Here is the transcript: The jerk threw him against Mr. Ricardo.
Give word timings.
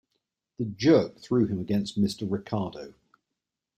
The 0.57 0.65
jerk 0.65 1.19
threw 1.19 1.45
him 1.45 1.59
against 1.59 2.01
Mr. 2.01 2.25
Ricardo. 2.27 2.95